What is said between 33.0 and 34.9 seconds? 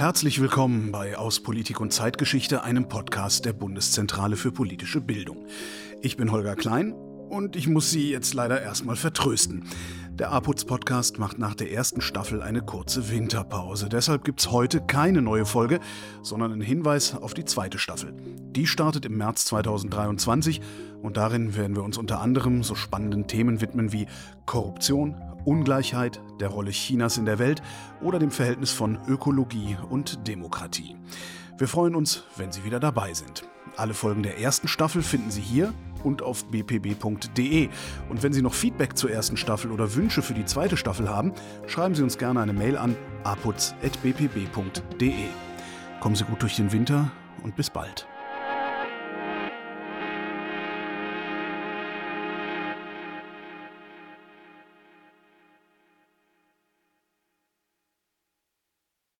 sind. Alle Folgen der ersten